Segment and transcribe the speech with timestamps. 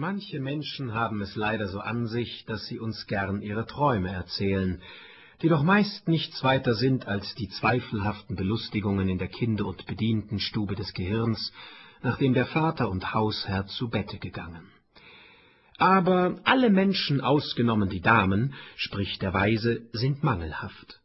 [0.00, 4.80] Manche Menschen haben es leider so an sich, dass sie uns gern ihre Träume erzählen,
[5.42, 10.76] die doch meist nichts weiter sind als die zweifelhaften Belustigungen in der Kinder- und Bedientenstube
[10.76, 11.52] des Gehirns,
[12.00, 14.70] nachdem der Vater und Hausherr zu Bette gegangen.
[15.78, 21.00] Aber alle Menschen, ausgenommen die Damen, spricht der Weise, sind mangelhaft.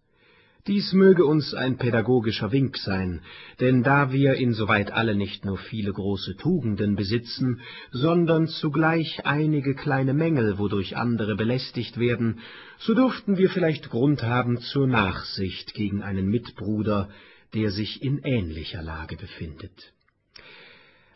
[0.66, 3.22] Dies möge uns ein pädagogischer Wink sein,
[3.60, 7.60] denn da wir insoweit alle nicht nur viele große Tugenden besitzen,
[7.92, 12.40] sondern zugleich einige kleine Mängel, wodurch andere belästigt werden,
[12.80, 17.10] so dürften wir vielleicht Grund haben zur Nachsicht gegen einen Mitbruder,
[17.54, 19.92] der sich in ähnlicher Lage befindet.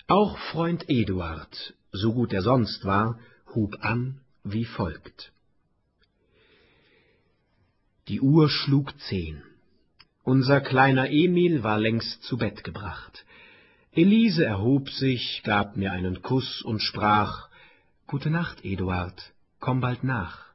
[0.07, 3.17] Auch Freund Eduard, so gut er sonst war,
[3.55, 5.31] hub an wie folgt.
[8.07, 9.43] Die Uhr schlug zehn.
[10.23, 13.25] Unser kleiner Emil war längst zu Bett gebracht.
[13.91, 17.49] Elise erhob sich, gab mir einen Kuss und sprach
[18.05, 20.46] Gute Nacht, Eduard, komm bald nach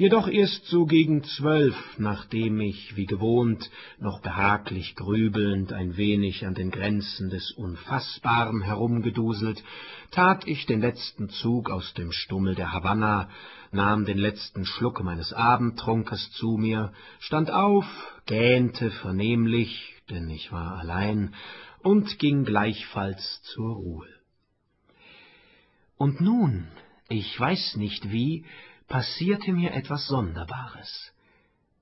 [0.00, 6.54] jedoch erst so gegen zwölf, nachdem ich, wie gewohnt, noch behaglich grübelnd ein wenig an
[6.54, 9.62] den Grenzen des Unfassbaren herumgeduselt,
[10.10, 13.28] tat ich den letzten Zug aus dem Stummel der Havanna,
[13.72, 17.84] nahm den letzten Schluck meines Abendtrunkes zu mir, stand auf,
[18.24, 21.34] gähnte vernehmlich, denn ich war allein,
[21.82, 24.08] und ging gleichfalls zur Ruhe.
[25.98, 26.68] Und nun,
[27.10, 28.46] ich weiß nicht wie,
[28.90, 31.12] passierte mir etwas Sonderbares.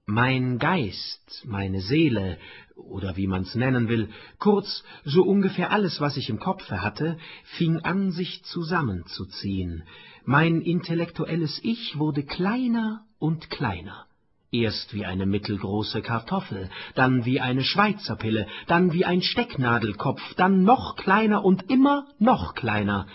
[0.06, 2.38] Mein Geist, meine Seele,
[2.76, 7.18] oder wie man's nennen will, kurz so ungefähr alles, was ich im Kopfe hatte,
[7.56, 9.82] fing an, sich zusammenzuziehen.
[10.24, 14.06] Mein intellektuelles Ich wurde kleiner und kleiner.
[14.50, 20.96] Erst wie eine mittelgroße Kartoffel, dann wie eine Schweizerpille, dann wie ein Stecknadelkopf, dann noch
[20.96, 23.06] kleiner und immer noch kleiner,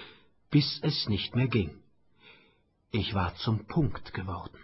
[0.51, 1.82] bis es nicht mehr ging.
[2.95, 4.59] Ich war zum Punkt geworden.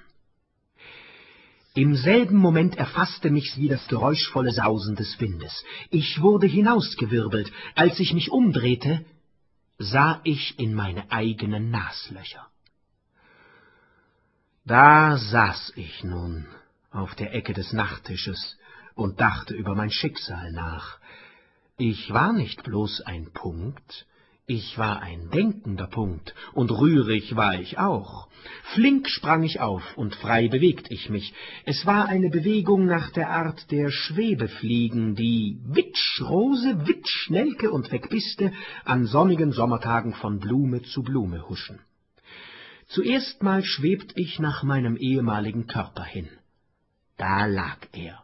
[1.73, 5.63] Im selben Moment erfasste mich wie das geräuschvolle Sausen des Windes.
[5.89, 7.51] Ich wurde hinausgewirbelt.
[7.73, 9.03] Als ich mich umdrehte,
[9.79, 12.45] sah ich in meine eigenen Naslöcher.
[14.63, 16.45] Da saß ich nun
[16.91, 18.57] auf der Ecke des Nachttisches
[18.93, 20.99] und dachte über mein Schicksal nach.
[21.77, 24.05] Ich war nicht bloß ein Punkt,
[24.49, 28.27] ich war ein denkender Punkt, und rührig war ich auch.
[28.73, 31.35] Flink sprang ich auf, und frei bewegt ich mich.
[31.65, 37.91] Es war eine Bewegung nach der Art der Schwebefliegen, die Witsch, Rose, Witsch, Nelke und
[37.91, 38.51] Wegbiste
[38.85, 41.79] an sonnigen Sommertagen von Blume zu Blume huschen.
[42.87, 46.27] Zuerst mal schwebt ich nach meinem ehemaligen Körper hin.
[47.17, 48.23] Da lag er.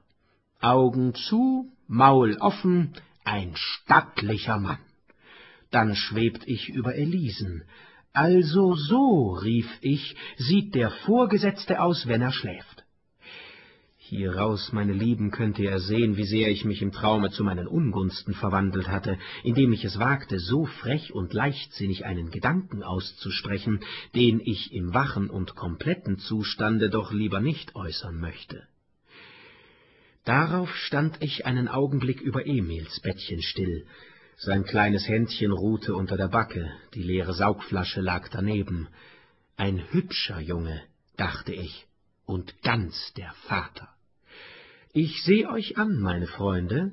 [0.59, 2.93] Augen zu, Maul offen,
[3.23, 4.79] ein stattlicher Mann
[5.75, 7.65] dann schwebt ich über Elisen.
[8.13, 12.85] Also so, rief ich, sieht der Vorgesetzte aus, wenn er schläft.
[13.97, 18.33] Hieraus, meine Lieben, könnte er sehen, wie sehr ich mich im Traume zu meinen Ungunsten
[18.33, 23.81] verwandelt hatte, indem ich es wagte, so frech und leichtsinnig einen Gedanken auszusprechen,
[24.13, 28.63] den ich im wachen und kompletten Zustande doch lieber nicht äußern möchte.
[30.23, 33.85] Darauf stand ich einen Augenblick über Emils Bettchen still,
[34.37, 38.89] sein kleines Händchen ruhte unter der Backe, die leere Saugflasche lag daneben.
[39.55, 40.81] Ein hübscher Junge,
[41.15, 41.87] dachte ich,
[42.25, 43.89] und ganz der Vater.
[44.91, 46.91] Ich seh euch an, meine Freunde.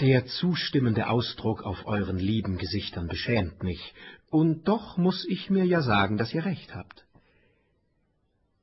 [0.00, 3.94] Der zustimmende Ausdruck auf euren lieben Gesichtern beschämt mich,
[4.30, 7.06] und doch muss ich mir ja sagen, dass ihr recht habt.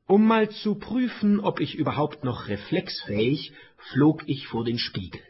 [0.08, 3.54] Um mal zu prüfen, ob ich überhaupt noch reflexfähig,
[3.92, 5.22] flog ich vor den Spiegel.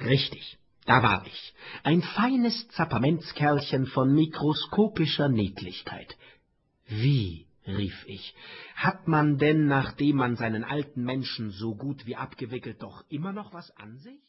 [0.00, 0.58] Richtig,
[0.90, 6.16] da war ich, ein feines Zappermentskerlchen von mikroskopischer Niedlichkeit.
[6.88, 8.34] Wie, rief ich,
[8.74, 13.54] hat man denn, nachdem man seinen alten Menschen so gut wie abgewickelt, doch immer noch
[13.54, 14.20] was an sich?